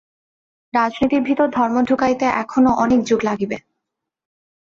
[0.73, 3.57] রাজনীতির ভিতর ধর্ম ঢুকাইতে এখনও অনেক যুগ লাগিবে।